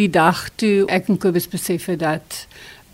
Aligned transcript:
Die 0.00 0.08
dag 0.08 0.46
toe 0.56 0.86
ek 0.88 1.10
en 1.12 1.18
Kobus 1.20 1.44
besef 1.52 1.84
het 1.90 1.98
dat 2.00 2.36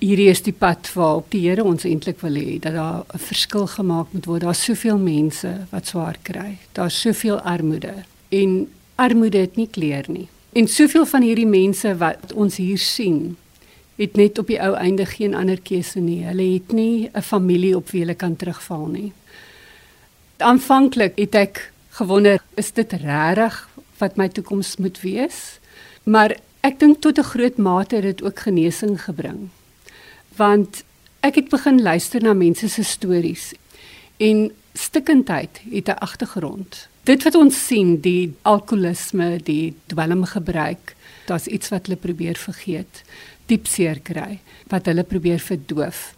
hierdie 0.02 0.32
is 0.32 0.40
die 0.42 0.52
pad 0.52 0.88
waar 0.96 1.20
die 1.30 1.44
Here 1.44 1.62
ons 1.62 1.84
eintlik 1.86 2.24
wil 2.24 2.34
hê 2.34 2.56
dat 2.58 2.74
daar 2.74 3.04
'n 3.14 3.22
verskil 3.22 3.66
gemaak 3.70 4.08
moet 4.10 4.26
word. 4.26 4.42
Daar's 4.42 4.64
soveel 4.64 4.98
mense 4.98 5.66
wat 5.70 5.86
swaar 5.86 6.16
kry. 6.22 6.58
Daar's 6.72 7.00
soveel 7.00 7.38
armoede 7.40 7.94
en 8.28 8.66
armoede 8.96 9.38
het 9.38 9.56
nie 9.56 9.68
kleur 9.70 10.04
nie. 10.08 10.26
En 10.52 10.66
soveel 10.66 11.06
van 11.06 11.22
hierdie 11.22 11.46
mense 11.46 11.96
wat 11.96 12.32
ons 12.32 12.56
hier 12.56 12.78
sien, 12.78 13.36
het 13.96 14.16
net 14.16 14.38
op 14.38 14.46
die 14.46 14.60
ou 14.60 14.74
einde 14.74 15.06
geen 15.06 15.34
ander 15.34 15.60
keuse 15.60 16.00
nie. 16.00 16.24
Hulle 16.24 16.52
het 16.54 16.72
nie 16.72 17.10
'n 17.14 17.22
familie 17.22 17.76
op 17.76 17.90
wie 17.90 18.00
hulle 18.00 18.14
kan 18.14 18.36
terugval 18.36 18.86
nie. 18.86 19.12
Aanvanklik 20.36 21.18
het 21.18 21.34
ek 21.34 21.72
gewonder, 21.90 22.42
is 22.56 22.72
dit 22.72 22.92
regtig 22.92 23.68
wat 23.98 24.16
my 24.16 24.28
toekoms 24.28 24.76
moet 24.76 25.00
wees? 25.00 25.60
Maar 26.02 26.36
ek 26.60 26.78
dink 26.80 27.00
tot 27.00 27.18
'n 27.18 27.30
groot 27.32 27.56
mate 27.56 27.96
het 27.96 28.04
dit 28.04 28.22
ook 28.22 28.38
genesing 28.38 29.00
gebring 29.02 29.48
want 30.36 30.84
ek 31.20 31.34
het 31.34 31.48
begin 31.48 31.82
luister 31.82 32.22
na 32.22 32.32
mense 32.32 32.68
se 32.68 32.82
stories 32.82 33.52
en 34.18 34.50
stikkindheid 34.78 35.60
het 35.70 35.88
'n 35.88 36.00
agtergrond. 36.06 36.88
Dit 37.02 37.22
wat 37.22 37.34
ons 37.34 37.66
sien, 37.66 38.00
die 38.00 38.34
alkoholisme, 38.42 39.40
die 39.42 39.74
dwelmgebruik, 39.86 40.94
daar's 41.26 41.46
iets 41.46 41.68
wat 41.68 41.86
hulle 41.86 41.96
probeer 41.96 42.36
vergeet, 42.36 43.02
diep 43.46 43.66
seer 43.66 44.00
kry, 44.00 44.38
wat 44.68 44.86
hulle 44.86 45.02
probeer 45.02 45.38
verdoof. 45.38 46.14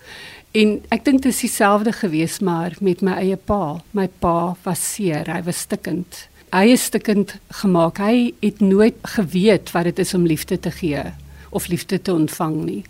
En 0.51 0.83
ek 0.89 1.05
dink 1.05 1.23
dit 1.23 1.33
is 1.33 1.41
dieselfde 1.41 1.93
gewees 1.93 2.39
maar 2.39 2.75
met 2.81 3.01
my 3.01 3.13
eie 3.13 3.37
pa. 3.37 3.83
My 3.91 4.09
pa 4.19 4.57
was 4.63 4.93
seer, 4.95 5.33
hy 5.33 5.43
was 5.43 5.59
stikkend. 5.59 6.29
Hy 6.51 6.73
is 6.75 6.85
stikkend 6.89 7.37
gemaak. 7.63 8.01
Hy 8.03 8.33
het 8.43 8.59
nooit 8.61 8.97
geweet 9.15 9.71
wat 9.71 9.87
dit 9.87 10.01
is 10.03 10.15
om 10.15 10.27
liefde 10.27 10.59
te 10.59 10.71
gee 10.75 11.03
of 11.51 11.67
liefde 11.67 12.03
te 12.03 12.13
ontvang 12.15 12.57
nie. 12.65 12.81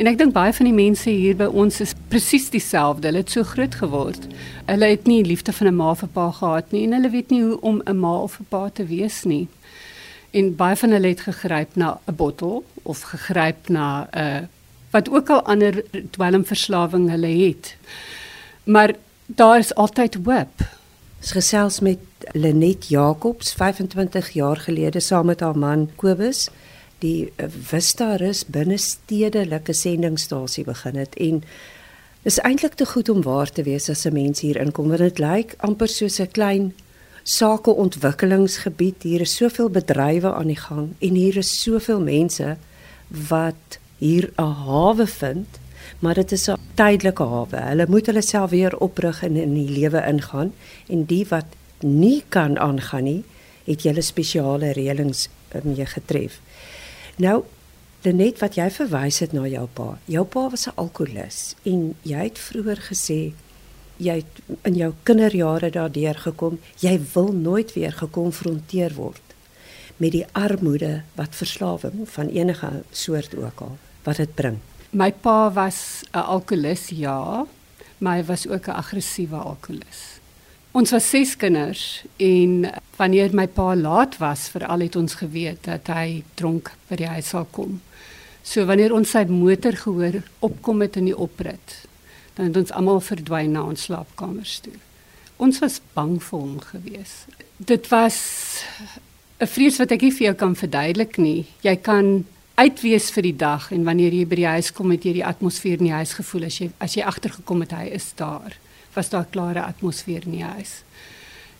En 0.00 0.08
ek 0.08 0.16
dink 0.20 0.32
baie 0.32 0.52
van 0.56 0.68
die 0.68 0.76
mense 0.76 1.08
hier 1.12 1.36
by 1.36 1.48
ons 1.48 1.80
is 1.84 1.92
presies 2.12 2.48
dieselfde. 2.52 3.08
Hulle 3.08 3.20
het 3.20 3.32
so 3.32 3.44
groot 3.44 3.76
geword. 3.80 4.24
Hulle 4.68 4.90
het 4.92 5.08
nie 5.08 5.20
liefde 5.24 5.52
van 5.52 5.68
'n 5.68 5.76
ma 5.76 5.90
of 5.90 6.02
'n 6.02 6.12
pa 6.12 6.30
gehad 6.30 6.72
nie 6.72 6.84
en 6.84 6.92
hulle 6.92 7.10
weet 7.10 7.30
nie 7.30 7.42
hoe 7.42 7.60
om 7.60 7.82
'n 7.84 8.00
ma 8.00 8.14
of 8.22 8.40
'n 8.40 8.46
pa 8.48 8.68
te 8.68 8.84
wees 8.86 9.24
nie. 9.24 9.48
En 10.30 10.56
baie 10.56 10.76
van 10.76 10.90
hulle 10.90 11.08
het 11.08 11.20
gegryp 11.20 11.76
na 11.76 12.00
'n 12.08 12.16
bottel 12.16 12.64
of 12.82 13.00
gegryp 13.00 13.68
na 13.68 14.08
'n 14.12 14.18
uh, 14.18 14.40
wat 14.90 15.10
ook 15.10 15.30
al 15.30 15.42
ander 15.42 15.84
dwelmverslawing 16.10 17.10
hulle 17.10 17.46
het. 17.46 17.76
Maar 18.64 18.94
daar 19.26 19.58
is 19.58 19.74
altyd 19.74 20.14
hoop. 20.24 20.79
Ons 21.20 21.34
gesels 21.36 21.82
met 21.84 22.00
Lenet 22.32 22.86
Jacobs 22.88 23.52
25 23.52 24.30
jaar 24.32 24.56
gelede 24.56 25.00
saam 25.04 25.26
met 25.28 25.42
haar 25.44 25.58
man 25.58 25.90
Kobus. 26.00 26.46
Die 27.04 27.28
Vista 27.36 28.14
Rus 28.16 28.46
binnestedelike 28.48 29.74
sendingstasie 29.76 30.64
begin 30.64 30.96
het 30.96 31.18
en 31.20 31.42
is 32.24 32.40
eintlik 32.40 32.78
te 32.80 32.86
goed 32.88 33.12
om 33.12 33.20
waar 33.22 33.52
te 33.52 33.66
wees 33.68 33.90
as 33.92 34.06
'n 34.06 34.12
mens 34.12 34.40
hier 34.40 34.56
inkom 34.56 34.88
want 34.88 35.04
dit 35.04 35.18
lyk 35.18 35.54
amper 35.58 35.88
soos 35.88 36.20
'n 36.20 36.30
klein 36.30 36.74
sakeontwikkelingsgebied. 37.22 39.02
Hier 39.02 39.20
is 39.20 39.36
soveel 39.36 39.68
bedrywe 39.68 40.32
aan 40.32 40.46
die 40.46 40.60
gang 40.68 40.88
en 40.98 41.14
hier 41.14 41.36
is 41.36 41.62
soveel 41.62 42.00
mense 42.00 42.56
wat 43.08 43.78
hier 43.98 44.32
'n 44.36 44.52
hawe 44.64 45.06
vind 45.06 45.48
maar 45.98 46.14
dit 46.14 46.32
is 46.32 46.48
'n 46.48 46.58
tydelike 46.74 47.22
hawe 47.22 47.56
hulle 47.56 47.86
moet 47.88 48.06
hulle 48.06 48.22
self 48.22 48.50
weer 48.50 48.76
oprig 48.76 49.22
en 49.22 49.36
in 49.36 49.54
die 49.54 49.70
lewe 49.70 50.02
ingaan 50.06 50.52
en 50.88 51.04
die 51.04 51.26
wat 51.28 51.46
nie 51.80 52.24
kan 52.28 52.58
aangaan 52.58 53.04
nie 53.04 53.24
het 53.64 53.82
julle 53.82 54.02
spesiale 54.02 54.72
reëlings 54.72 55.28
mee 55.62 55.86
getref 55.86 56.40
Nou, 57.20 57.42
Lenet 58.00 58.38
wat 58.40 58.54
jy 58.56 58.70
verwys 58.72 59.18
het 59.20 59.34
na 59.36 59.42
jou 59.44 59.66
pa. 59.76 59.98
Jou 60.08 60.24
pa 60.24 60.48
was 60.48 60.66
'n 60.66 60.72
alkolikus 60.80 61.54
en 61.64 61.94
jy 62.02 62.22
het 62.24 62.38
vroeër 62.38 62.80
gesê 62.88 63.32
jy 63.96 64.14
het 64.14 64.40
in 64.64 64.74
jou 64.74 64.94
kinderjare 65.02 65.70
daardeur 65.70 66.14
gekom, 66.14 66.58
jy 66.78 67.00
wil 67.14 67.32
nooit 67.32 67.72
weer 67.72 67.92
gekonfronteer 67.92 68.94
word 68.94 69.22
met 69.96 70.12
die 70.12 70.26
armoede 70.32 71.02
wat 71.14 71.36
verslawing 71.36 72.08
van 72.08 72.28
enige 72.28 72.82
soort 72.90 73.36
ook 73.36 73.60
al 73.60 73.78
wat 74.02 74.16
dit 74.16 74.34
bring. 74.34 74.58
My 74.90 75.12
pa 75.12 75.52
was 75.52 76.02
'n 76.12 76.18
alkolikus, 76.18 76.88
ja, 76.88 77.46
maar 77.98 78.16
hy 78.16 78.24
was 78.24 78.48
ook 78.48 78.66
'n 78.66 78.70
aggressiewe 78.82 79.36
alkolikus. 79.36 80.18
Ons 80.72 80.90
was 80.90 81.08
ses 81.08 81.36
kinders 81.36 82.04
en 82.16 82.70
wanneer 82.96 83.34
my 83.34 83.46
pa 83.46 83.76
laat 83.76 84.18
was, 84.18 84.48
veral 84.48 84.80
het 84.80 84.96
ons 84.96 85.14
geweet 85.14 85.64
dat 85.64 85.86
hy 85.86 86.22
dronk 86.34 86.70
by 86.88 86.96
die 86.96 87.06
huis 87.06 87.28
sal 87.28 87.46
kom. 87.50 87.80
So 88.42 88.64
wanneer 88.64 88.94
ons 88.94 89.10
sy 89.10 89.24
motor 89.24 89.76
gehoor 89.76 90.22
opkom 90.38 90.80
het 90.80 90.96
in 90.96 91.04
die 91.04 91.16
oprit, 91.16 91.76
dan 92.34 92.46
het 92.46 92.56
ons 92.56 92.72
almal 92.72 93.00
verdwyn 93.00 93.52
na 93.52 93.62
ons 93.62 93.82
slaapkamers 93.82 94.58
toe. 94.60 94.78
Ons 95.36 95.58
was 95.58 95.80
bang 95.94 96.22
vir 96.22 96.38
hom 96.38 96.60
gewees. 96.60 97.24
Dit 97.56 97.88
was 97.88 98.18
'n 99.40 99.46
vrees 99.46 99.78
wat 99.78 99.92
ek 99.92 100.02
nie 100.02 100.12
vir 100.12 100.26
jou 100.26 100.34
kan 100.34 100.54
verduidelik 100.54 101.16
nie. 101.18 101.46
Jy 101.62 101.76
kan 101.76 102.26
uitwees 102.60 103.08
vir 103.14 103.22
die 103.22 103.36
dag 103.36 103.70
en 103.72 103.86
wanneer 103.88 104.12
jy 104.12 104.26
by 104.28 104.36
die 104.42 104.50
huis 104.58 104.68
kom 104.76 104.90
het 104.92 105.06
jy 105.06 105.14
die 105.20 105.24
atmosfeer 105.26 105.80
in 105.80 105.88
die 105.88 105.96
huis 105.96 106.12
gevoel 106.18 106.44
as 106.50 106.58
jy 106.60 106.68
as 106.84 106.96
jy 106.98 107.06
agtergekom 107.08 107.64
het 107.64 107.72
hy 107.72 107.86
is 107.96 108.10
daar 108.18 108.58
was 108.94 109.08
daar 109.08 109.24
'n 109.24 109.30
klare 109.30 109.62
atmosfeer 109.62 110.22
in 110.26 110.32
die 110.32 110.44
huis. 110.44 110.82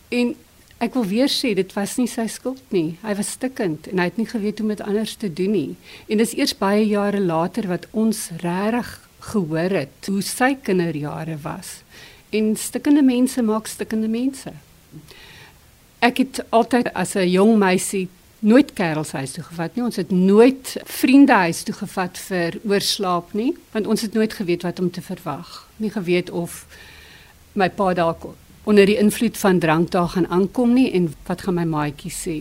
En 0.08 0.34
ek 0.78 0.94
wil 0.94 1.04
weer 1.04 1.28
sê 1.28 1.54
dit 1.54 1.72
was 1.72 1.96
nie 1.96 2.06
sy 2.06 2.26
skuld 2.26 2.62
nie. 2.68 2.98
Hy 3.02 3.14
was 3.14 3.30
stikkend 3.30 3.86
en 3.86 3.98
hy 3.98 4.04
het 4.04 4.16
nie 4.16 4.26
geweet 4.26 4.58
hoe 4.58 4.68
om 4.68 4.76
dit 4.76 4.86
anders 4.86 5.14
te 5.14 5.32
doen 5.32 5.50
nie. 5.50 5.76
En 6.08 6.18
dis 6.18 6.34
eers 6.34 6.58
baie 6.58 6.86
jare 6.86 7.20
later 7.20 7.68
wat 7.68 7.86
ons 7.90 8.30
regtig 8.42 9.08
gehoor 9.20 9.70
het 9.70 10.06
hoe 10.06 10.22
sy 10.22 10.56
kinderjare 10.62 11.38
was. 11.42 11.82
En 12.30 12.56
stikkende 12.56 13.02
mense 13.02 13.42
maak 13.42 13.66
stikkende 13.66 14.08
mense. 14.08 14.52
Ek 15.98 16.18
het 16.18 16.44
altyd 16.48 16.92
as 16.94 17.14
'n 17.14 17.30
jong 17.30 17.58
meisie 17.58 18.08
nooit 18.40 18.72
kerels 18.72 19.12
huis 19.12 19.32
toe 19.36 19.44
gevat 19.44 19.74
nie. 19.76 19.84
Ons 19.84 19.96
het 20.00 20.10
nooit 20.10 20.76
vriende 20.84 21.32
huis 21.32 21.62
toe 21.62 21.74
gevat 21.74 22.18
vir 22.28 22.56
oorslaap 22.64 23.32
nie, 23.36 23.52
want 23.72 23.86
ons 23.86 24.00
het 24.00 24.16
nooit 24.16 24.32
geweet 24.32 24.62
wat 24.62 24.80
om 24.80 24.90
te 24.90 25.02
verwag. 25.04 25.68
Nie 25.76 25.90
geweet 25.90 26.30
of 26.30 26.64
my 27.52 27.68
pa 27.68 27.92
dalk 27.94 28.26
onder 28.64 28.86
die 28.86 28.98
invloed 29.00 29.38
van 29.38 29.58
drank 29.58 29.90
daar 29.90 30.08
gaan 30.08 30.28
aankom 30.28 30.72
nie 30.72 30.90
en 30.92 31.12
wat 31.26 31.42
gaan 31.42 31.58
my 31.58 31.64
maatjie 31.64 32.12
sê. 32.12 32.38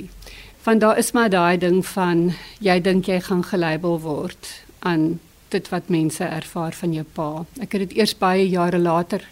Van 0.61 0.79
daar 0.79 0.97
is 0.97 1.11
maar 1.11 1.29
daai 1.29 1.57
ding 1.57 1.85
van 1.85 2.31
jy 2.59 2.79
dink 2.83 3.07
jy 3.07 3.19
gaan 3.23 3.43
gelabel 3.43 3.99
word 4.03 4.51
aan 4.79 5.19
dit 5.49 5.69
wat 5.69 5.89
mense 5.89 6.23
ervaar 6.23 6.75
van 6.75 6.93
jou 6.93 7.05
pa. 7.13 7.45
Ek 7.63 7.73
het 7.73 7.87
dit 7.87 7.97
eers 7.97 8.13
baie 8.17 8.45
jare 8.49 8.77
later 8.77 9.23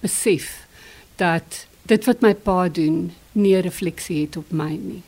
besef 0.00 0.66
dat 1.20 1.66
dit 1.86 2.06
wat 2.06 2.22
my 2.22 2.34
pa 2.34 2.68
doen 2.68 3.12
nie 3.32 3.56
'n 3.56 3.62
refleksie 3.62 4.20
het 4.20 4.36
op 4.36 4.52
my 4.52 4.70
nie. 4.70 5.02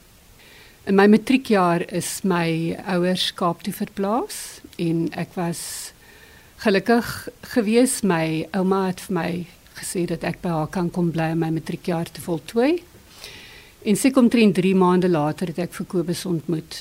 In 0.88 0.97
my 0.97 1.04
matriekjaar 1.04 1.82
is 1.93 2.22
my 2.25 2.72
ouers 2.88 3.26
Kaap 3.37 3.60
toe 3.60 3.75
verplaas 3.76 4.62
en 4.81 5.03
ek 5.21 5.34
was 5.37 5.60
gelukkig 6.65 7.10
gewees 7.53 7.99
my 8.09 8.47
ouma 8.56 8.87
het 8.87 9.03
vir 9.04 9.16
my 9.19 9.32
gesê 9.76 10.06
dat 10.09 10.25
ek 10.25 10.41
by 10.41 10.54
haar 10.54 10.72
kan 10.72 10.88
kom 10.88 11.10
bly 11.12 11.26
om 11.34 11.44
my 11.44 11.53
matriekjaar 11.59 12.09
te 12.09 12.25
voltooi. 12.25 12.71
En 13.84 14.00
sy 14.00 14.15
kom 14.16 14.32
3 14.32 14.72
maande 14.81 15.12
later 15.12 15.53
het 15.53 15.60
ek 15.69 15.76
vir 15.76 15.91
Kobus 15.93 16.25
ontmoet. 16.25 16.81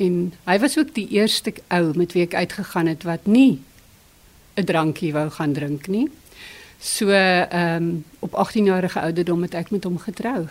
En 0.00 0.32
hy 0.48 0.58
was 0.64 0.80
ook 0.80 0.96
die 0.96 1.10
eerste 1.20 1.52
ou 1.68 1.92
met 2.00 2.16
wie 2.16 2.24
ek 2.24 2.40
uitgegaan 2.40 2.88
het 2.94 3.04
wat 3.04 3.28
nie 3.28 3.60
'n 4.56 4.64
drankie 4.64 5.12
wou 5.12 5.28
gaan 5.28 5.52
drink 5.52 5.92
nie. 5.92 6.08
So 6.80 7.12
ehm 7.12 7.76
um, 7.76 8.04
op 8.20 8.34
18 8.34 8.64
jarige 8.64 9.00
ouderdom 9.00 9.42
het 9.42 9.54
ek 9.54 9.70
met 9.70 9.84
hom 9.84 9.98
getrou. 9.98 10.48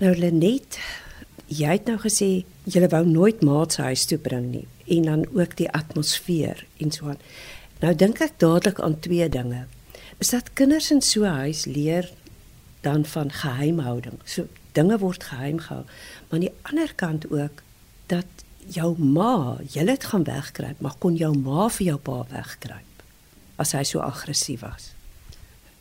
Nou 0.00 0.16
Lenet, 0.16 0.80
jy 1.46 1.76
het 1.78 1.86
nou 1.86 1.98
gesê 2.02 2.44
jy 2.64 2.88
wou 2.90 3.04
nooit 3.06 3.42
maats 3.42 3.76
huis 3.76 4.06
toe 4.06 4.18
bring 4.18 4.50
nie 4.50 4.66
en 4.86 5.02
dan 5.02 5.24
ook 5.34 5.56
die 5.56 5.70
atmosfeer 5.70 6.66
en 6.78 6.90
so 6.90 7.08
aan. 7.10 7.18
Nou 7.80 7.94
dink 7.94 8.20
ek 8.20 8.38
dadelik 8.38 8.80
aan 8.80 9.00
twee 9.00 9.28
dinge 9.28 9.66
is 10.18 10.30
dat 10.32 10.54
kinders 10.54 10.90
in 10.90 11.02
so 11.02 11.24
'n 11.24 11.46
huis 11.46 11.64
leer 11.64 12.10
dan 12.80 13.04
van 13.04 13.30
geheimhouding. 13.30 14.18
So 14.24 14.46
dinge 14.72 14.98
word 14.98 15.24
geheim 15.24 15.58
gehou. 15.58 15.84
Maar 15.84 16.38
aan 16.38 16.46
die 16.46 16.56
ander 16.62 16.94
kant 16.94 17.30
ook 17.30 17.62
dat 18.06 18.26
jou 18.66 18.98
ma, 18.98 19.58
jy 19.72 19.86
het 19.86 20.04
gaan 20.04 20.24
wegkruip, 20.24 20.80
maar 20.80 20.94
kon 20.98 21.16
jou 21.16 21.32
ma 21.38 21.68
vir 21.68 21.86
jou 21.86 21.98
pa 21.98 22.24
wegkruip 22.30 22.82
as 23.56 23.72
hy 23.72 23.82
so 23.82 24.00
aggressief 24.04 24.60
was. 24.60 24.92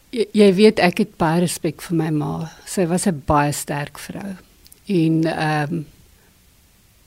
Jy, 0.10 0.28
jy 0.32 0.54
weet 0.56 0.80
ek 0.80 0.98
het 0.98 1.18
baie 1.20 1.42
respek 1.44 1.82
vir 1.82 1.98
my 1.98 2.10
ma. 2.10 2.52
Sy 2.66 2.86
was 2.88 3.08
'n 3.08 3.24
baie 3.26 3.52
sterk 3.52 4.00
vrou. 4.00 4.36
En 4.86 5.24
ehm 5.26 5.74
um, 5.74 5.86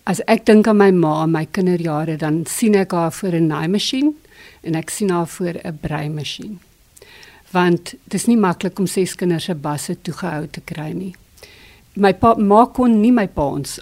as 0.09 0.23
ek 0.25 0.47
dink 0.47 0.67
aan 0.67 0.79
my 0.81 0.91
ma 0.91 1.23
en 1.23 1.31
my 1.31 1.45
kinderjare, 1.53 2.17
dan 2.17 2.47
sien 2.49 2.75
ek 2.75 2.93
haar 2.97 3.13
voor 3.13 3.35
'n 3.37 3.47
naaimasjien 3.47 4.17
en 4.63 4.75
ek 4.75 4.91
sien 4.91 5.11
haar 5.11 5.29
voor 5.29 5.61
'n 5.65 5.79
breimasjien 5.81 6.61
want 7.51 7.95
dit 8.05 8.15
is 8.15 8.27
nie 8.29 8.37
maklik 8.37 8.79
om 8.79 8.87
ses 8.87 9.15
kinders 9.17 9.49
se 9.49 9.55
basse 9.55 9.97
toegehou 10.03 10.47
te 10.53 10.61
kry 10.61 10.91
nie. 10.93 11.15
My 11.97 12.13
pa 12.13 12.35
ma 12.37 12.67
kon 12.67 13.01
nie 13.01 13.13
my 13.15 13.27
pa 13.33 13.49
ons 13.57 13.79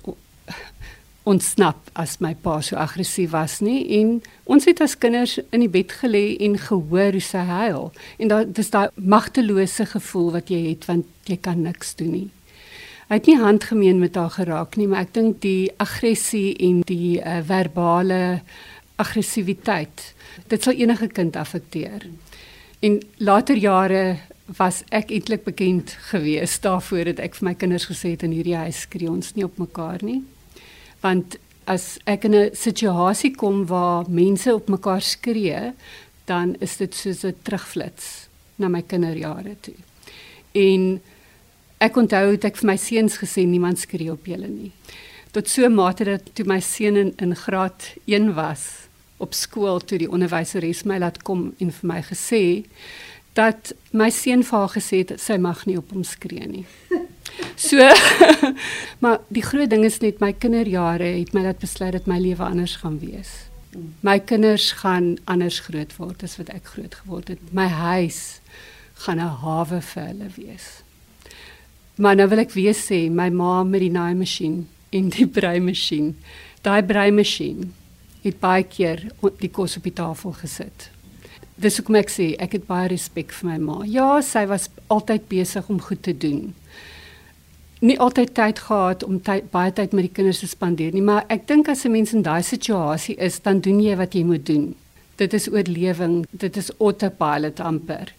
ontsnap 1.27 1.91
as 1.99 2.21
my 2.23 2.35
pa 2.39 2.61
so 2.63 2.79
aggressief 2.79 3.33
was 3.33 3.59
nie 3.61 3.81
en 3.99 4.21
ons 4.45 4.69
het 4.69 4.81
as 4.85 4.95
kinders 4.95 5.41
in 5.51 5.65
die 5.65 5.73
bed 5.73 5.91
gelê 6.01 6.37
en 6.47 6.55
gehoor 6.69 7.19
hoe 7.19 7.25
sy 7.25 7.43
huil 7.49 7.91
en 8.23 8.31
daai 8.31 8.45
dis 8.47 8.71
daai 8.71 8.87
magtelose 8.95 9.89
gevoel 9.91 10.31
wat 10.39 10.55
jy 10.55 10.63
het 10.69 10.87
want 10.87 11.11
jy 11.27 11.41
kan 11.43 11.65
niks 11.67 11.97
doen 11.99 12.13
nie. 12.15 12.29
Hy 13.07 13.21
het 13.21 13.29
nie 13.31 13.39
handgemeen 13.39 14.01
met 14.03 14.17
haar 14.19 14.33
geraak 14.35 14.75
nie, 14.77 14.89
maar 14.91 15.05
ek 15.07 15.13
dink 15.15 15.37
die 15.45 15.71
aggressie 15.79 16.57
en 16.67 16.81
die 16.89 17.21
uh, 17.21 17.39
verbale 17.47 18.41
aggressiwiteit 18.99 20.03
dit 20.51 20.63
sal 20.63 20.75
enige 20.75 21.07
kind 21.15 21.37
affekteer. 21.39 22.09
En 22.83 22.99
later 23.23 23.57
jare 23.57 24.19
was 24.59 24.83
ek 24.95 25.15
eintlik 25.15 25.47
bekend 25.47 25.95
gewees 26.11 26.59
daarvoor 26.63 27.13
dat 27.13 27.23
ek 27.23 27.39
vir 27.39 27.49
my 27.49 27.55
kinders 27.55 27.87
gesê 27.87 28.17
het 28.17 28.27
in 28.27 28.35
hierdie 28.35 28.59
huis 28.59 28.85
skree 28.87 29.11
ons 29.11 29.35
nie 29.39 29.47
op 29.47 29.59
mekaar 29.63 30.03
nie. 30.07 30.21
Want 31.03 31.39
as 31.67 31.99
ek 32.07 32.27
in 32.27 32.35
'n 32.35 32.55
situasie 32.55 33.35
kom 33.35 33.67
waar 33.67 34.11
mense 34.11 34.55
op 34.55 34.69
mekaar 34.69 35.03
skree, 35.03 35.73
dan 36.27 36.57
is 36.61 36.77
dit 36.77 36.95
soos 36.95 37.25
'n 37.25 37.35
terugflits 37.43 38.29
na 38.57 38.69
my 38.69 38.83
kinderjare 38.83 39.57
toe. 39.61 39.79
En 40.53 41.01
ek 41.79 41.97
onthou 41.97 42.31
het 42.33 42.45
ek 42.49 42.57
vir 42.61 42.71
my 42.71 42.77
seuns 42.81 43.19
gesê 43.21 43.45
niemand 43.47 43.81
skree 43.83 44.13
op 44.13 44.27
julle 44.27 44.49
nie. 44.49 44.73
Tot 45.37 45.49
so 45.49 45.69
mate 45.69 46.07
dat 46.09 46.31
toe 46.35 46.47
my 46.49 46.61
seun 46.65 46.97
in, 46.97 47.13
in 47.21 47.37
graad 47.37 47.93
1 48.07 48.33
was 48.35 48.89
op 49.21 49.35
skool 49.35 49.81
toe 49.81 49.99
die 50.01 50.11
onderwyseres 50.13 50.85
my 50.89 50.99
laat 51.01 51.23
kom 51.25 51.51
en 51.61 51.73
vir 51.73 51.89
my 51.89 52.01
gesê 52.05 52.43
dat 53.37 53.73
my 53.93 54.09
seun 54.13 54.45
vir 54.49 54.59
haar 54.59 54.73
gesê 54.73 55.03
het 55.03 55.21
sy 55.21 55.37
mag 55.41 55.67
nie 55.69 55.77
op 55.81 55.93
hom 55.93 56.05
skree 56.05 56.49
nie. 56.49 56.67
So 57.57 57.83
maar 59.03 59.19
die 59.29 59.43
groot 59.45 59.69
ding 59.69 59.85
is 59.85 59.99
net 60.01 60.23
my 60.23 60.31
kinderjare 60.33 61.09
het 61.19 61.35
my 61.37 61.43
laat 61.45 61.61
besluit 61.61 61.93
dat 61.93 62.09
my 62.09 62.17
lewe 62.23 62.45
anders 62.45 62.79
gaan 62.81 62.97
wees. 63.03 63.33
My 64.01 64.19
kinders 64.25 64.71
gaan 64.81 65.17
anders 65.29 65.61
groot 65.67 65.93
word 65.99 66.25
as 66.25 66.39
wat 66.41 66.53
ek 66.55 66.73
groot 66.77 66.97
geword 67.03 67.35
het. 67.35 67.43
My 67.53 67.69
huis 67.69 68.41
gaan 69.05 69.21
'n 69.21 69.37
hawe 69.43 69.81
vir 69.81 70.07
hulle 70.07 70.31
wees. 70.37 70.86
Maar 71.97 72.17
nou 72.17 72.29
wil 72.29 72.45
ek 72.45 72.53
weer 72.53 72.75
sê 72.77 73.07
my 73.11 73.31
ma 73.31 73.63
met 73.65 73.81
die 73.81 73.93
naaimasjien 73.93 74.67
en 74.91 75.09
die 75.09 75.27
breimasjien. 75.27 76.15
Daai 76.63 76.83
breimasjien 76.83 77.73
het 78.23 78.41
baie 78.41 78.65
keer 78.65 79.09
die 79.41 79.51
kos 79.51 79.77
op 79.77 79.83
die 79.87 79.97
tafel 79.97 80.33
gesit 80.33 80.91
dis 81.57 81.79
hoekom 81.81 81.97
ek 82.03 82.13
sê 82.13 82.29
ek 82.43 82.59
het 82.59 82.67
baie 82.69 82.89
respek 82.93 83.33
vir 83.39 83.49
my 83.51 83.57
ma. 83.63 83.79
Ja, 83.89 84.21
sy 84.21 84.45
was 84.51 84.69
altyd 84.93 85.29
besig 85.31 85.69
om 85.73 85.81
goed 85.81 86.03
te 86.05 86.13
doen. 86.13 86.53
Nie 87.85 87.99
altyd 88.01 88.33
tyd 88.37 88.61
gehad 88.67 89.05
om 89.05 89.19
tyd, 89.25 89.49
baie 89.53 89.73
tyd 89.73 89.95
met 89.97 90.09
die 90.09 90.15
kinders 90.19 90.43
te 90.43 90.49
spandeer 90.49 90.95
nie, 90.97 91.05
maar 91.05 91.27
ek 91.33 91.47
dink 91.49 91.69
as 91.69 91.85
'n 91.85 91.93
mens 91.93 92.13
in 92.13 92.23
daai 92.23 92.43
situasie 92.43 93.17
is, 93.17 93.41
dan 93.41 93.61
doen 93.61 93.81
jy 93.81 93.97
wat 93.97 94.15
jy 94.15 94.25
moet 94.25 94.47
doen. 94.47 94.75
Dit 95.17 95.33
is 95.33 95.49
oorlewing, 95.49 96.27
dit 96.31 96.57
is 96.57 96.71
autopilot 96.79 97.61
amper. 97.61 98.13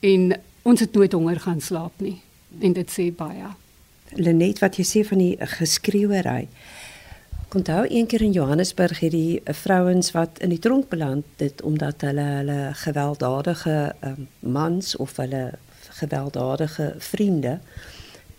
En 0.00 0.34
ons 0.62 0.80
het 0.80 0.92
nooit 0.92 1.12
honger 1.12 1.40
gaan 1.40 1.60
slaap 1.60 1.92
nie. 1.98 2.20
En 2.58 2.72
dit 2.72 2.90
sê 2.90 3.10
baie. 3.14 3.54
Lenet 4.18 4.58
wat 4.58 4.76
jy 4.76 4.84
sê 4.84 5.04
van 5.06 5.22
die 5.22 5.36
geskreeuery. 5.38 6.48
Onthou 7.54 7.86
een 7.88 8.06
keer 8.06 8.22
in 8.22 8.32
Johannesburg 8.32 9.00
het 9.00 9.10
die 9.10 9.40
eh, 9.44 9.54
vrouens 9.54 10.12
wat 10.14 10.38
in 10.38 10.52
die 10.54 10.58
tronk 10.58 10.88
beland 10.88 11.24
het 11.42 11.62
omdat 11.62 12.00
hulle 12.06 12.22
hulle 12.22 12.58
gewelddadige 12.78 13.94
um, 14.06 14.28
mans 14.38 14.96
of 14.96 15.16
hulle 15.16 15.58
gewelddadige 15.98 16.94
vriende 16.98 17.58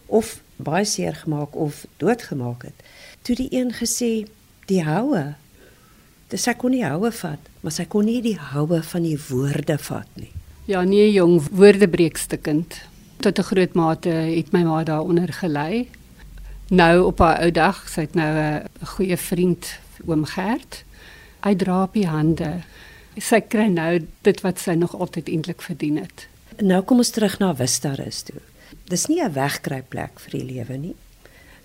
of 0.06 0.42
baie 0.56 0.86
seer 0.86 1.16
gemaak 1.16 1.56
of 1.56 1.86
doodgemaak 1.98 2.64
het. 2.64 2.86
Toe 3.22 3.36
die 3.36 3.50
een 3.52 3.74
gesê 3.76 4.28
die 4.66 4.84
houe 4.84 5.34
dis 6.32 6.48
sy 6.48 6.54
kon 6.56 6.72
nie 6.72 6.86
houe 6.88 7.12
vat, 7.12 7.52
maar 7.60 7.76
sy 7.76 7.84
kon 7.92 8.08
nie 8.08 8.22
die 8.24 8.38
houe 8.40 8.80
van 8.94 9.04
die 9.04 9.18
woorde 9.28 9.76
vat 9.78 10.08
nie. 10.16 10.32
Ja, 10.72 10.86
nee 10.88 11.10
jong, 11.12 11.42
woordebreekstukkend. 11.52 12.78
Tot 13.22 13.40
'n 13.40 13.44
groot 13.44 13.74
mate 13.74 14.10
het 14.10 14.52
my 14.52 14.64
ma 14.64 14.84
daaronder 14.84 15.34
gelei 15.34 15.90
nou 16.72 17.04
op 17.06 17.20
haar 17.20 17.42
ou 17.44 17.52
dag, 17.52 17.84
sy 17.90 18.06
het 18.08 18.14
nou 18.16 18.32
'n 18.38 18.70
goeie 18.96 19.18
vriend, 19.18 19.80
oom 20.06 20.26
Gert. 20.26 20.84
Hy 21.44 21.56
dra 21.56 21.84
op 21.84 21.94
die 21.94 22.08
hande. 22.08 22.62
Sy 23.18 23.40
kry 23.40 23.68
nou 23.68 24.08
dit 24.22 24.42
wat 24.42 24.60
sy 24.60 24.72
nog 24.72 24.96
altyd 24.96 25.28
eintlik 25.28 25.62
verdien 25.62 25.98
het. 25.98 26.28
Nou 26.62 26.82
kom 26.82 26.98
ons 26.98 27.10
terug 27.10 27.40
na 27.40 27.56
Wistarus 27.56 28.22
toe. 28.22 28.42
Dis 28.88 29.06
nie 29.08 29.22
'n 29.24 29.34
wegkruipplek 29.34 30.20
vir 30.20 30.32
die 30.32 30.46
lewe 30.46 30.78
nie. 30.78 30.96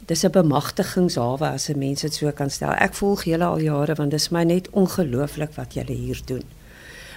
Dis 0.06 0.24
'n 0.24 0.30
bemagtigingshawe 0.30 1.46
as 1.52 1.68
'n 1.68 1.78
mens 1.78 2.00
dit 2.00 2.14
so 2.14 2.32
kan 2.32 2.50
stel. 2.50 2.72
Ek 2.72 2.94
volg 2.94 3.24
julle 3.24 3.44
al 3.44 3.60
jare 3.60 3.94
want 3.94 4.10
dis 4.10 4.30
my 4.30 4.44
net 4.44 4.70
ongelooflik 4.70 5.54
wat 5.54 5.74
julle 5.74 5.92
hier 5.92 6.20
doen. 6.24 6.44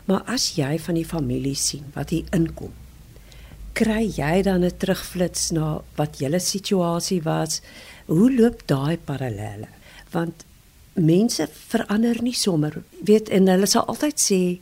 Maar 0.05 0.21
as 0.25 0.55
jy 0.55 0.79
van 0.79 0.95
die 0.95 1.05
familie 1.05 1.55
sien 1.55 1.85
wat 1.93 2.09
hier 2.09 2.25
inkom, 2.29 2.71
kry 3.79 4.09
jy 4.11 4.41
dan 4.43 4.65
'n 4.65 4.77
terugflits 4.77 5.51
na 5.51 5.81
wat 5.95 6.19
julle 6.19 6.39
situasie 6.39 7.21
was? 7.23 7.61
Hoe 8.07 8.29
loop 8.31 8.67
daai 8.67 8.97
parallelle? 8.97 9.67
Want 10.11 10.43
mense 10.93 11.47
verander 11.47 12.21
nie 12.21 12.33
sommer, 12.33 12.83
weet 13.03 13.29
en 13.29 13.47
hulle 13.47 13.65
sal 13.65 13.85
altyd 13.87 14.19
sê 14.19 14.59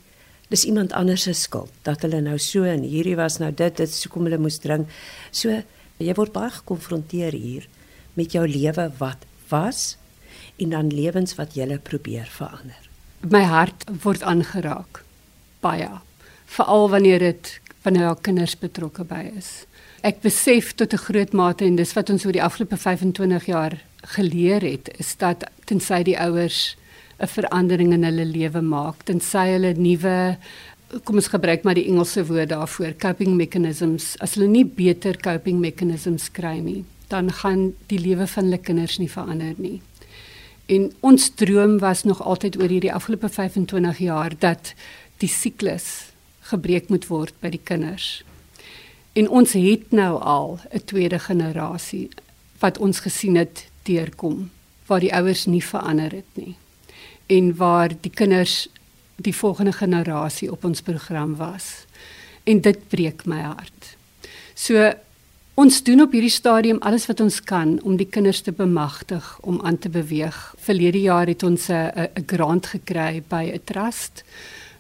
dis 0.50 0.66
iemand 0.66 0.94
anders 0.94 1.24
se 1.24 1.34
skuld 1.34 1.72
dat 1.84 2.02
hulle 2.02 2.22
nou 2.22 2.38
so 2.38 2.64
en 2.64 2.84
hierdie 2.84 3.16
was 3.16 3.40
nou 3.40 3.52
dit 3.52 3.78
dit 3.78 3.90
so 3.90 4.10
kom 4.10 4.24
hulle 4.24 4.38
moes 4.38 4.60
drink. 4.60 4.88
So 5.32 5.64
jy 5.98 6.14
word 6.14 6.34
baie 6.34 6.50
gekonfronteer 6.50 7.34
hier 7.34 7.68
met 8.14 8.32
jou 8.32 8.48
lewe 8.48 8.92
wat 9.00 9.26
was 9.50 9.98
en 10.58 10.70
dan 10.70 10.90
lewens 10.90 11.36
wat 11.36 11.56
jy 11.56 11.78
probeer 11.78 12.28
verander. 12.30 12.90
My 13.22 13.44
hart 13.44 13.84
word 14.04 14.22
aangeraak 14.22 15.04
baie 15.62 15.90
veral 16.46 16.90
wanneer 16.90 17.20
dit 17.20 17.60
wanneer 17.88 18.10
haar 18.10 18.22
kinders 18.22 18.58
betrokke 18.60 19.06
by 19.08 19.24
is. 19.38 19.64
Ek 20.06 20.20
besef 20.22 20.74
tot 20.76 20.94
'n 20.94 21.06
groot 21.08 21.34
mate 21.34 21.66
en 21.66 21.76
dis 21.76 21.94
wat 21.96 22.10
ons 22.10 22.26
oor 22.26 22.36
die 22.36 22.44
afgelope 22.44 22.78
25 22.78 23.46
jaar 23.46 23.80
geleer 24.16 24.62
het, 24.62 24.90
is 25.00 25.16
dat 25.18 25.48
tensy 25.66 26.04
die 26.04 26.20
ouers 26.20 26.76
'n 27.20 27.28
verandering 27.28 27.94
in 27.94 28.04
hulle 28.04 28.26
lewe 28.26 28.62
maak, 28.62 29.04
tensy 29.06 29.48
hulle 29.56 29.74
nuwe 29.74 30.38
kom 31.04 31.16
ons 31.16 31.28
gebruik 31.28 31.64
maar 31.64 31.76
die 31.76 31.88
Engelse 31.88 32.26
woord 32.26 32.50
daarvoor, 32.50 32.94
coping 32.98 33.36
mechanisms, 33.36 34.16
as 34.20 34.36
hulle 34.36 34.48
nie 34.48 34.66
beter 34.66 35.18
coping 35.18 35.60
mechanisms 35.60 36.32
kry 36.32 36.60
nie, 36.60 36.86
dan 37.10 37.32
gaan 37.32 37.74
die 37.88 38.00
lewe 38.00 38.28
van 38.28 38.44
hulle 38.44 38.58
kinders 38.58 38.98
nie 38.98 39.10
verander 39.10 39.54
nie. 39.58 39.82
En 40.68 40.92
ons 41.00 41.30
droom 41.30 41.80
was 41.80 42.04
nog 42.04 42.22
altyd 42.22 42.58
oor 42.58 42.70
hierdie 42.70 42.94
afgelope 42.94 43.30
25 43.30 43.98
jaar 43.98 44.32
dat 44.40 44.74
die 45.18 45.30
siklus 45.30 46.07
gebreek 46.52 46.90
moet 46.90 47.08
word 47.08 47.34
by 47.40 47.50
die 47.50 47.64
kinders. 47.64 48.24
En 49.18 49.30
ons 49.30 49.54
het 49.58 49.92
nou 49.92 50.22
al 50.22 50.60
'n 50.72 50.86
tweede 50.86 51.20
generasie 51.20 52.10
wat 52.60 52.78
ons 52.78 53.00
gesien 53.00 53.36
het 53.36 53.68
deurkom 53.84 54.50
waar 54.86 55.00
die 55.00 55.14
ouers 55.14 55.46
nie 55.46 55.64
verander 55.64 56.12
het 56.12 56.32
nie 56.34 56.56
en 57.28 57.56
waar 57.56 57.92
die 58.02 58.12
kinders 58.12 58.68
die 59.16 59.36
volgende 59.36 59.72
generasie 59.72 60.52
op 60.52 60.64
ons 60.64 60.82
program 60.82 61.36
was. 61.36 61.86
En 62.44 62.62
dit 62.62 62.88
breek 62.88 63.26
my 63.26 63.42
hart. 63.42 63.98
So 64.54 64.94
ons 65.58 65.84
doen 65.84 66.02
op 66.02 66.14
hierdie 66.14 66.32
stadium 66.32 66.78
alles 66.86 67.08
wat 67.10 67.20
ons 67.20 67.42
kan 67.44 67.80
om 67.82 67.98
die 67.98 68.08
kinders 68.08 68.42
te 68.42 68.52
bemagtig 68.52 69.40
om 69.42 69.60
aan 69.66 69.78
te 69.78 69.90
beweeg. 69.90 70.38
Verlede 70.58 71.02
jaar 71.02 71.28
het 71.28 71.44
ons 71.44 71.70
'n 71.70 72.10
grant 72.26 72.66
gekry 72.66 73.24
by 73.28 73.52
'n 73.54 73.62
trust 73.66 74.24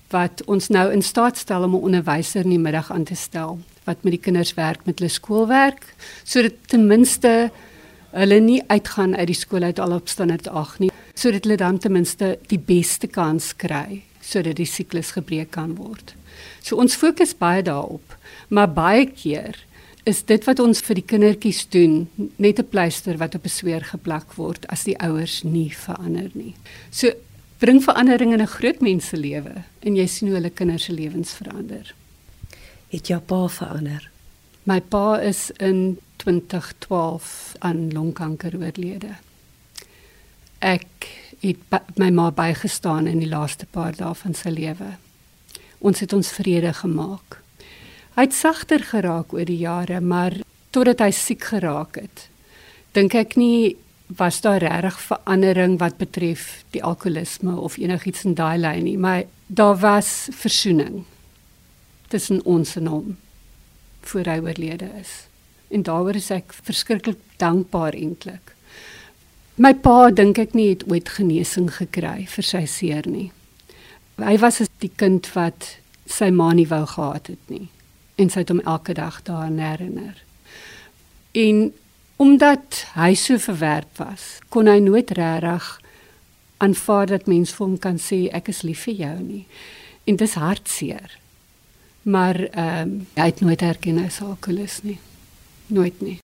wat 0.09 0.43
ons 0.45 0.67
nou 0.67 0.91
in 0.91 1.01
staat 1.01 1.37
stel 1.37 1.63
om 1.63 1.75
'n 1.75 1.81
onderwyser 1.81 2.43
in 2.43 2.49
die 2.49 2.59
middag 2.59 2.91
aan 2.91 3.03
te 3.03 3.15
stel 3.15 3.59
wat 3.83 4.03
met 4.03 4.11
die 4.11 4.21
kinders 4.21 4.53
werk 4.53 4.85
met 4.85 4.99
hulle 4.99 5.11
skoolwerk 5.11 5.95
sodat 6.23 6.53
ten 6.67 6.87
minste 6.87 7.51
hulle 8.11 8.39
nie 8.39 8.63
uitgaan 8.67 9.15
uit 9.15 9.27
die 9.27 9.35
skool 9.35 9.63
uit 9.63 9.79
al 9.79 9.91
op 9.91 10.07
standaard 10.07 10.47
8 10.47 10.79
nie 10.79 10.91
sodat 11.13 11.43
hulle 11.43 11.57
dan 11.57 11.77
ten 11.77 11.91
minste 11.91 12.37
die 12.47 12.59
beste 12.59 13.07
kans 13.07 13.55
kry 13.55 14.03
sodat 14.21 14.59
die 14.59 14.67
siklus 14.67 15.13
gebreek 15.15 15.51
kan 15.55 15.75
word. 15.79 16.13
So 16.61 16.75
ons 16.81 16.97
fokus 16.99 17.33
baie 17.37 17.63
daarop, 17.63 18.17
maar 18.49 18.67
baie 18.67 19.05
keer 19.07 19.55
is 20.07 20.21
dit 20.27 20.43
wat 20.47 20.59
ons 20.63 20.81
vir 20.87 20.99
die 20.99 21.05
kindertjies 21.11 21.65
doen 21.73 22.07
net 22.37 22.59
'n 22.59 22.69
pleister 22.71 23.17
wat 23.17 23.35
op 23.35 23.45
'n 23.45 23.49
sweer 23.49 23.83
geplak 23.83 24.35
word 24.35 24.67
as 24.67 24.83
die 24.83 24.97
ouers 24.99 25.43
nie 25.43 25.69
verander 25.69 26.29
nie. 26.33 26.55
So 26.91 27.11
bring 27.57 27.81
verandering 27.83 28.33
in 28.33 28.41
'n 28.41 28.47
groot 28.47 28.79
mens 28.81 29.07
se 29.07 29.17
lewe 29.17 29.63
en 29.79 29.95
jy 29.95 30.07
sien 30.07 30.27
hoe 30.27 30.37
hulle 30.37 30.49
kinders 30.49 30.83
se 30.83 30.93
lewens 30.93 31.33
verander. 31.33 31.93
Het 32.89 33.07
jou 33.07 33.19
pa 33.19 33.47
verander? 33.47 34.09
My 34.63 34.81
pa 34.81 35.19
is 35.19 35.51
in 35.57 35.97
2012 36.15 37.55
aan 37.59 37.93
longkanker 37.93 38.53
oorlede. 38.57 39.15
Ek 40.59 41.07
het 41.39 41.97
my 41.97 42.09
ma 42.09 42.31
bygestaan 42.31 43.07
in 43.07 43.19
die 43.19 43.29
laaste 43.29 43.65
paar 43.65 43.95
dae 43.95 44.13
van 44.15 44.33
sy 44.33 44.49
lewe. 44.49 44.97
Ons 45.79 45.99
het 45.99 46.13
ons 46.13 46.31
vrede 46.31 46.73
gemaak. 46.73 47.41
Hy 48.17 48.25
het 48.25 48.33
sagter 48.33 48.81
geraak 48.83 49.33
oor 49.33 49.45
die 49.45 49.61
jare, 49.61 50.01
maar 50.01 50.33
totdat 50.69 50.99
hy 50.99 51.11
siek 51.11 51.43
geraak 51.43 51.99
het, 52.01 52.29
dink 52.97 53.13
ek 53.13 53.35
nie 53.37 53.77
was 54.07 54.41
daar 54.41 54.57
regtig 54.63 54.99
verandering 55.01 55.79
wat 55.79 55.97
betref 55.97 56.63
die 56.71 56.83
alkoholisme 56.83 57.59
of 57.59 57.77
enigiets 57.77 58.23
in 58.23 58.33
daai 58.33 58.57
lyn 58.57 58.83
nie, 58.83 58.97
maar 58.97 59.23
daar 59.47 59.77
was 59.77 60.27
versoening 60.31 61.03
tussen 62.07 62.45
ons 62.45 62.75
en 62.75 62.87
hom 62.87 63.17
voor 64.07 64.29
hy 64.31 64.37
oorlede 64.39 64.87
is. 65.01 65.27
En 65.67 65.83
daaroor 65.83 66.15
is 66.15 66.29
ek 66.31 66.53
verskriklik 66.63 67.19
dankbaar 67.37 67.93
eintlik. 67.93 68.53
My 69.59 69.73
pa 69.73 70.11
dink 70.11 70.37
ek 70.39 70.53
nie 70.55 70.69
het 70.69 70.85
ooit 70.87 71.09
genesing 71.17 71.67
gekry 71.75 72.27
vir 72.29 72.45
sy 72.45 72.63
seer 72.69 73.07
nie. 73.09 73.31
Hy 74.21 74.37
was 74.39 74.61
as 74.63 74.71
die 74.79 74.93
kind 74.95 75.27
wat 75.35 75.75
sy 76.07 76.29
ma 76.31 76.53
nie 76.55 76.67
wou 76.69 76.85
gehad 76.87 77.27
het 77.27 77.51
nie 77.51 77.67
en 78.17 78.31
sy 78.33 78.41
het 78.41 78.49
hom 78.49 78.63
elke 78.65 78.95
dag 78.97 79.19
daaraan 79.27 79.59
herinner. 79.61 80.15
En 81.37 81.73
omdat 82.17 82.85
hy 82.97 83.13
so 83.15 83.37
verwerp 83.37 84.01
was, 84.01 84.39
kon 84.49 84.67
hy 84.67 84.79
nooit 84.81 85.11
regtig 85.17 85.67
aanvaar 86.57 87.05
dat 87.13 87.29
mens 87.29 87.53
vir 87.53 87.65
hom 87.65 87.77
kan 87.77 87.99
sê 88.01 88.25
ek 88.33 88.49
is 88.53 88.63
lief 88.65 88.87
vir 88.87 89.01
jou 89.05 89.15
nie. 89.21 89.43
En 90.09 90.17
dis 90.17 90.37
hartseer. 90.41 91.17
Maar 92.07 92.39
ehm 92.47 92.81
um, 92.81 93.07
hy 93.19 93.25
het 93.29 93.41
nooit 93.43 93.61
erken 93.61 93.99
hy 93.99 94.07
is 94.07 94.21
alkoholist 94.23 94.83
nie. 94.83 94.99
Nooit 95.67 96.01
nie. 96.01 96.17